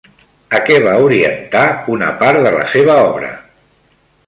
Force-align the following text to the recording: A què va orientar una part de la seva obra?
A 0.59 0.61
què 0.69 0.77
va 0.85 0.93
orientar 1.07 1.61
una 1.97 2.09
part 2.23 2.43
de 2.47 2.55
la 2.59 2.65
seva 2.75 2.99
obra? 3.13 3.33